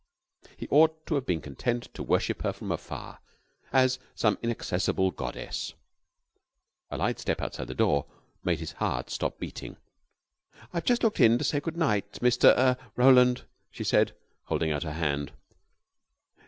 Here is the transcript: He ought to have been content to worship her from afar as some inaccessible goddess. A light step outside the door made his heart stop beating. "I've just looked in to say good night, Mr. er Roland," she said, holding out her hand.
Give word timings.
He 0.57 0.67
ought 0.69 1.05
to 1.05 1.13
have 1.13 1.27
been 1.27 1.41
content 1.41 1.93
to 1.93 2.01
worship 2.01 2.41
her 2.41 2.51
from 2.53 2.71
afar 2.71 3.19
as 3.71 3.99
some 4.15 4.39
inaccessible 4.41 5.11
goddess. 5.11 5.75
A 6.89 6.97
light 6.97 7.19
step 7.19 7.39
outside 7.39 7.67
the 7.67 7.75
door 7.75 8.07
made 8.43 8.59
his 8.61 8.71
heart 8.71 9.11
stop 9.11 9.37
beating. 9.37 9.77
"I've 10.73 10.85
just 10.85 11.03
looked 11.03 11.19
in 11.19 11.37
to 11.37 11.43
say 11.43 11.59
good 11.59 11.77
night, 11.77 12.13
Mr. 12.13 12.45
er 12.57 12.77
Roland," 12.95 13.43
she 13.69 13.83
said, 13.83 14.15
holding 14.45 14.71
out 14.71 14.81
her 14.81 14.93
hand. 14.93 15.33